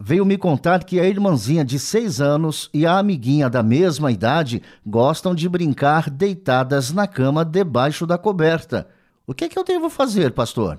veio 0.00 0.24
me 0.24 0.38
contar 0.38 0.84
que 0.84 1.00
a 1.00 1.06
irmãzinha 1.06 1.64
de 1.64 1.78
6 1.78 2.20
anos 2.20 2.70
e 2.72 2.86
a 2.86 2.98
amiguinha 2.98 3.50
da 3.50 3.62
mesma 3.62 4.12
idade 4.12 4.62
gostam 4.86 5.34
de 5.34 5.48
brincar 5.48 6.08
deitadas 6.08 6.92
na 6.92 7.06
cama 7.06 7.44
debaixo 7.44 8.06
da 8.06 8.16
coberta. 8.16 8.88
O 9.26 9.34
que, 9.34 9.44
é 9.44 9.48
que 9.48 9.58
eu 9.58 9.64
devo 9.64 9.90
fazer, 9.90 10.32
pastor? 10.32 10.78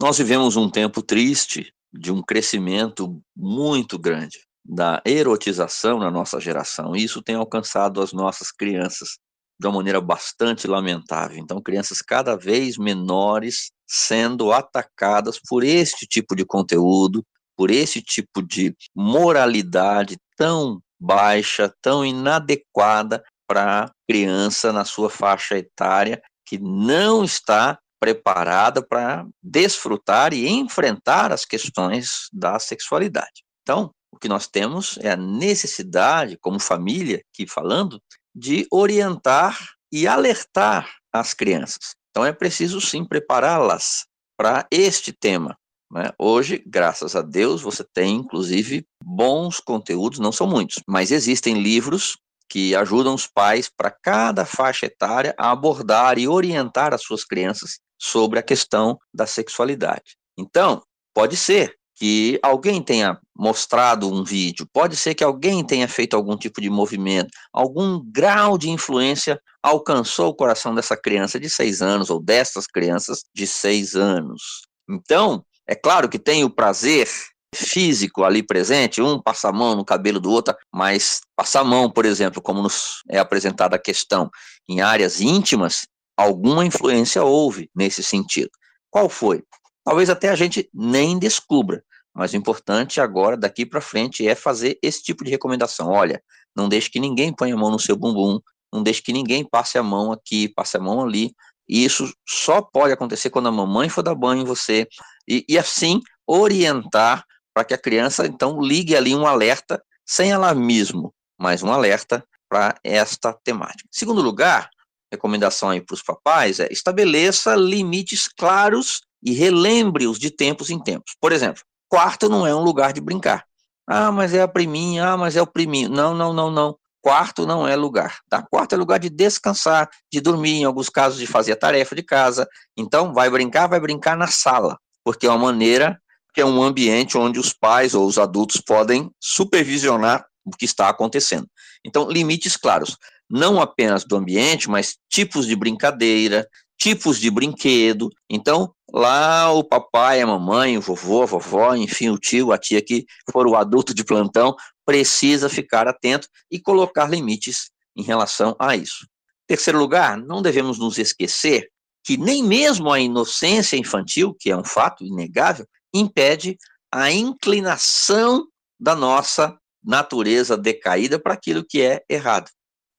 Nós 0.00 0.18
vivemos 0.18 0.56
um 0.56 0.68
tempo 0.68 1.02
triste 1.02 1.72
de 1.92 2.12
um 2.12 2.22
crescimento 2.22 3.20
muito 3.36 3.98
grande 3.98 4.38
da 4.64 5.02
erotização 5.04 5.98
na 5.98 6.10
nossa 6.10 6.38
geração. 6.38 6.94
E 6.94 7.02
isso 7.02 7.22
tem 7.22 7.34
alcançado 7.34 8.00
as 8.00 8.12
nossas 8.12 8.52
crianças 8.52 9.18
de 9.58 9.66
uma 9.66 9.76
maneira 9.76 10.00
bastante 10.00 10.66
lamentável. 10.66 11.38
Então, 11.38 11.60
crianças 11.60 12.00
cada 12.00 12.36
vez 12.36 12.78
menores 12.78 13.70
sendo 13.86 14.52
atacadas 14.52 15.38
por 15.38 15.64
este 15.64 16.06
tipo 16.06 16.36
de 16.36 16.44
conteúdo, 16.44 17.24
por 17.56 17.70
esse 17.70 18.02
tipo 18.02 18.42
de 18.42 18.74
moralidade 18.94 20.16
tão 20.36 20.80
baixa, 20.98 21.72
tão 21.80 22.04
inadequada 22.04 23.22
para 23.46 23.90
criança 24.08 24.72
na 24.72 24.84
sua 24.84 25.10
faixa 25.10 25.56
etária 25.58 26.22
que 26.46 26.58
não 26.58 27.24
está 27.24 27.78
preparada 28.00 28.82
para 28.82 29.26
desfrutar 29.42 30.32
e 30.32 30.48
enfrentar 30.48 31.32
as 31.32 31.44
questões 31.44 32.28
da 32.32 32.58
sexualidade. 32.58 33.42
Então, 33.62 33.90
o 34.10 34.18
que 34.18 34.28
nós 34.28 34.46
temos 34.48 34.98
é 35.02 35.10
a 35.10 35.16
necessidade, 35.16 36.38
como 36.40 36.58
família, 36.58 37.22
que 37.32 37.46
falando, 37.46 38.00
de 38.34 38.66
orientar 38.70 39.58
e 39.92 40.06
alertar 40.06 40.88
as 41.12 41.34
crianças. 41.34 41.94
Então 42.10 42.24
é 42.24 42.32
preciso 42.32 42.80
sim 42.80 43.04
prepará-las 43.04 44.06
para 44.36 44.66
este 44.70 45.12
tema. 45.12 45.56
Né? 45.90 46.10
Hoje, 46.18 46.62
graças 46.66 47.16
a 47.16 47.22
Deus, 47.22 47.62
você 47.62 47.84
tem 47.84 48.16
inclusive 48.16 48.86
bons 49.02 49.58
conteúdos, 49.58 50.18
não 50.18 50.30
são 50.30 50.46
muitos, 50.46 50.80
mas 50.86 51.10
existem 51.10 51.60
livros 51.60 52.16
que 52.48 52.74
ajudam 52.74 53.14
os 53.14 53.26
pais 53.26 53.70
para 53.74 53.90
cada 53.90 54.44
faixa 54.44 54.86
etária 54.86 55.34
a 55.38 55.50
abordar 55.50 56.18
e 56.18 56.26
orientar 56.26 56.92
as 56.92 57.02
suas 57.02 57.24
crianças 57.24 57.78
sobre 57.98 58.38
a 58.38 58.42
questão 58.42 58.98
da 59.14 59.26
sexualidade. 59.26 60.16
Então, 60.36 60.82
pode 61.14 61.36
ser 61.36 61.76
que 61.94 62.40
alguém 62.42 62.82
tenha 62.82 63.20
mostrado 63.36 64.10
um 64.10 64.24
vídeo, 64.24 64.66
pode 64.72 64.96
ser 64.96 65.14
que 65.14 65.22
alguém 65.22 65.64
tenha 65.64 65.86
feito 65.86 66.16
algum 66.16 66.36
tipo 66.36 66.60
de 66.60 66.70
movimento, 66.70 67.28
algum 67.52 68.00
grau 68.02 68.56
de 68.56 68.70
influência 68.70 69.38
alcançou 69.62 70.30
o 70.30 70.34
coração 70.34 70.74
dessa 70.74 70.96
criança 70.96 71.38
de 71.38 71.50
seis 71.50 71.82
anos 71.82 72.08
ou 72.08 72.20
dessas 72.20 72.66
crianças 72.66 73.22
de 73.34 73.46
seis 73.46 73.94
anos. 73.94 74.62
Então, 74.88 75.44
é 75.70 75.74
claro 75.76 76.08
que 76.08 76.18
tem 76.18 76.42
o 76.42 76.50
prazer 76.50 77.08
físico 77.54 78.24
ali 78.24 78.42
presente, 78.42 79.00
um 79.00 79.22
passa 79.22 79.50
a 79.50 79.52
mão 79.52 79.76
no 79.76 79.84
cabelo 79.84 80.18
do 80.18 80.28
outro, 80.28 80.52
mas 80.74 81.20
passar 81.36 81.60
a 81.60 81.64
mão, 81.64 81.88
por 81.88 82.04
exemplo, 82.04 82.42
como 82.42 82.60
nos 82.60 83.04
é 83.08 83.20
apresentada 83.20 83.76
a 83.76 83.78
questão, 83.78 84.28
em 84.68 84.80
áreas 84.80 85.20
íntimas, 85.20 85.86
alguma 86.16 86.66
influência 86.66 87.22
houve 87.22 87.70
nesse 87.72 88.02
sentido. 88.02 88.50
Qual 88.90 89.08
foi? 89.08 89.44
Talvez 89.84 90.10
até 90.10 90.30
a 90.30 90.34
gente 90.34 90.68
nem 90.74 91.16
descubra, 91.20 91.84
mas 92.12 92.32
o 92.32 92.36
importante 92.36 93.00
agora, 93.00 93.36
daqui 93.36 93.64
para 93.64 93.80
frente, 93.80 94.26
é 94.26 94.34
fazer 94.34 94.76
esse 94.82 95.04
tipo 95.04 95.22
de 95.22 95.30
recomendação. 95.30 95.88
Olha, 95.88 96.20
não 96.54 96.68
deixe 96.68 96.90
que 96.90 96.98
ninguém 96.98 97.32
ponha 97.32 97.54
a 97.54 97.56
mão 97.56 97.70
no 97.70 97.78
seu 97.78 97.94
bumbum, 97.94 98.40
não 98.72 98.82
deixe 98.82 99.00
que 99.00 99.12
ninguém 99.12 99.44
passe 99.48 99.78
a 99.78 99.84
mão 99.84 100.10
aqui, 100.10 100.48
passe 100.48 100.76
a 100.76 100.80
mão 100.80 101.00
ali. 101.04 101.32
E 101.70 101.84
isso 101.84 102.12
só 102.28 102.60
pode 102.60 102.92
acontecer 102.92 103.30
quando 103.30 103.46
a 103.46 103.52
mamãe 103.52 103.88
for 103.88 104.02
dar 104.02 104.16
banho 104.16 104.42
em 104.42 104.44
você. 104.44 104.88
E, 105.30 105.44
e 105.48 105.56
assim, 105.56 106.00
orientar 106.26 107.24
para 107.54 107.64
que 107.64 107.72
a 107.72 107.78
criança, 107.78 108.26
então, 108.26 108.60
ligue 108.60 108.96
ali 108.96 109.14
um 109.14 109.26
alerta, 109.26 109.80
sem 110.04 110.32
alarmismo, 110.32 111.14
mas 111.38 111.62
um 111.62 111.72
alerta 111.72 112.24
para 112.48 112.74
esta 112.82 113.32
temática. 113.32 113.88
Segundo 113.92 114.20
lugar, 114.20 114.68
recomendação 115.12 115.70
aí 115.70 115.80
para 115.80 115.94
os 115.94 116.02
papais 116.02 116.58
é 116.58 116.68
estabeleça 116.72 117.54
limites 117.54 118.26
claros 118.26 119.02
e 119.22 119.32
relembre-os 119.32 120.18
de 120.18 120.30
tempos 120.30 120.68
em 120.68 120.82
tempos. 120.82 121.14
Por 121.20 121.30
exemplo, 121.30 121.62
Quarto 121.88 122.28
não 122.28 122.46
é 122.46 122.54
um 122.54 122.62
lugar 122.62 122.92
de 122.92 123.00
brincar. 123.00 123.44
Ah, 123.84 124.12
mas 124.12 124.32
é 124.32 124.40
a 124.40 124.48
priminha, 124.48 125.08
ah, 125.08 125.16
mas 125.16 125.36
é 125.36 125.42
o 125.42 125.46
priminho. 125.46 125.88
Não, 125.88 126.14
não, 126.14 126.32
não, 126.32 126.48
não. 126.48 126.76
Quarto 127.02 127.44
não 127.44 127.66
é 127.66 127.74
lugar. 127.74 128.20
Tá? 128.28 128.46
Quarto 128.48 128.74
é 128.74 128.78
lugar 128.78 129.00
de 129.00 129.10
descansar, 129.10 129.90
de 130.12 130.20
dormir, 130.20 130.60
em 130.60 130.64
alguns 130.64 130.88
casos 130.88 131.18
de 131.18 131.26
fazer 131.26 131.52
a 131.52 131.56
tarefa 131.56 131.96
de 131.96 132.04
casa. 132.04 132.48
Então, 132.76 133.12
vai 133.12 133.28
brincar, 133.28 133.66
vai 133.66 133.80
brincar 133.80 134.16
na 134.16 134.28
sala, 134.28 134.78
porque 135.10 135.26
é 135.26 135.28
uma 135.28 135.38
maneira, 135.38 136.00
que 136.32 136.40
é 136.40 136.46
um 136.46 136.62
ambiente 136.62 137.18
onde 137.18 137.40
os 137.40 137.52
pais 137.52 137.94
ou 137.94 138.06
os 138.06 138.16
adultos 138.16 138.60
podem 138.60 139.10
supervisionar 139.18 140.24
o 140.44 140.52
que 140.52 140.64
está 140.64 140.88
acontecendo. 140.88 141.48
Então, 141.84 142.08
limites 142.08 142.56
claros, 142.56 142.96
não 143.28 143.60
apenas 143.60 144.04
do 144.04 144.14
ambiente, 144.14 144.70
mas 144.70 144.98
tipos 145.10 145.48
de 145.48 145.56
brincadeira, 145.56 146.48
tipos 146.78 147.18
de 147.18 147.28
brinquedo. 147.28 148.08
Então, 148.30 148.72
lá 148.92 149.50
o 149.50 149.64
papai, 149.64 150.20
a 150.20 150.26
mamãe, 150.28 150.78
o 150.78 150.80
vovô, 150.80 151.24
a 151.24 151.26
vovó, 151.26 151.74
enfim, 151.74 152.08
o 152.10 152.16
tio, 152.16 152.52
a 152.52 152.58
tia 152.58 152.80
que 152.80 153.04
for 153.32 153.48
o 153.48 153.56
adulto 153.56 153.92
de 153.92 154.04
plantão, 154.04 154.54
precisa 154.86 155.48
ficar 155.48 155.88
atento 155.88 156.28
e 156.48 156.60
colocar 156.60 157.10
limites 157.10 157.72
em 157.96 158.02
relação 158.04 158.54
a 158.60 158.76
isso. 158.76 159.08
Terceiro 159.48 159.80
lugar, 159.80 160.16
não 160.16 160.40
devemos 160.40 160.78
nos 160.78 160.98
esquecer 160.98 161.68
que 162.04 162.16
nem 162.16 162.42
mesmo 162.42 162.90
a 162.90 163.00
inocência 163.00 163.76
infantil, 163.76 164.34
que 164.38 164.50
é 164.50 164.56
um 164.56 164.64
fato 164.64 165.04
inegável, 165.04 165.66
impede 165.94 166.56
a 166.92 167.10
inclinação 167.10 168.46
da 168.78 168.96
nossa 168.96 169.56
natureza 169.82 170.56
decaída 170.56 171.18
para 171.18 171.34
aquilo 171.34 171.64
que 171.64 171.80
é 171.82 172.02
errado. 172.08 172.50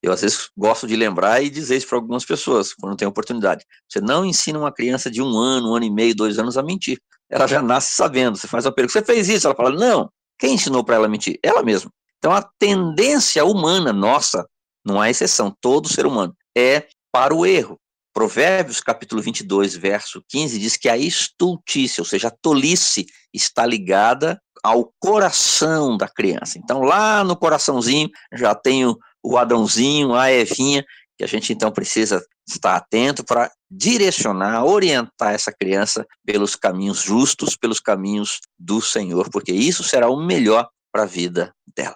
Eu, 0.02 0.12
às 0.12 0.22
vezes, 0.22 0.50
gosto 0.58 0.88
de 0.88 0.96
lembrar 0.96 1.44
e 1.44 1.50
dizer 1.50 1.78
isso 1.78 1.88
para 1.88 1.98
algumas 1.98 2.26
pessoas, 2.26 2.74
quando 2.74 2.98
tem 2.98 3.08
oportunidade. 3.08 3.64
Você 3.88 4.02
não 4.02 4.26
ensina 4.26 4.58
uma 4.58 4.72
criança 4.72 5.12
de 5.12 5.22
um 5.22 5.38
ano, 5.38 5.72
um 5.72 5.76
ano 5.76 5.86
e 5.86 5.92
meio, 5.92 6.16
dois 6.16 6.40
anos 6.40 6.58
a 6.58 6.64
mentir. 6.64 7.00
Ela 7.30 7.46
já 7.48 7.62
nasce 7.62 7.94
sabendo. 7.94 8.38
Você 8.38 8.48
faz 8.48 8.66
a 8.66 8.72
pergunta, 8.72 8.94
você 8.94 9.06
fez 9.06 9.30
isso? 9.30 9.46
Ela 9.46 9.56
fala, 9.56 9.72
não. 9.72 10.12
Quem 10.40 10.56
ensinou 10.56 10.84
para 10.84 10.96
ela 10.96 11.08
mentir? 11.08 11.40
Ela 11.44 11.62
mesma. 11.62 11.92
Então, 12.18 12.32
a 12.32 12.42
tendência 12.58 13.46
humana 13.46 13.94
nossa, 13.94 14.48
não 14.84 15.00
há 15.00 15.10
exceção, 15.10 15.56
todo 15.62 15.88
ser 15.88 16.06
humano, 16.08 16.36
é 16.58 16.88
para 17.12 17.36
o 17.36 17.46
erro. 17.46 17.80
Provérbios, 18.14 18.82
capítulo 18.82 19.22
22, 19.22 19.76
verso 19.76 20.24
15, 20.28 20.60
diz 20.60 20.76
que 20.76 20.90
a 20.90 20.98
estultícia, 20.98 22.02
ou 22.02 22.06
seja, 22.06 22.28
a 22.28 22.32
tolice, 22.32 23.06
está 23.34 23.66
ligada 23.66 24.42
ao 24.64 24.92
coração 25.00 25.98
da 25.98 26.08
criança. 26.08 26.60
Então, 26.60 26.82
lá 26.82 27.24
no 27.24 27.36
coraçãozinho, 27.36 28.10
já 28.34 28.54
tenho 28.54 28.98
o 29.24 29.38
Adãozinho, 29.38 30.14
a 30.14 30.32
Evinha, 30.32 30.86
que 31.18 31.24
a 31.24 31.28
gente 31.28 31.54
então 31.54 31.72
precisa 31.72 32.24
estar 32.48 32.76
atento 32.76 33.24
para 33.24 33.50
direcionar, 33.70 34.66
orientar 34.66 35.34
essa 35.34 35.52
criança 35.52 36.06
pelos 36.26 36.56
caminhos 36.56 37.02
justos, 37.02 37.56
pelos 37.56 37.80
caminhos 37.80 38.40
do 38.60 38.82
Senhor, 38.82 39.30
porque 39.32 39.52
isso 39.52 39.84
será 39.84 40.10
o 40.10 40.22
melhor 40.22 40.68
para 40.92 41.04
a 41.04 41.08
vida 41.08 41.54
dela. 41.76 41.96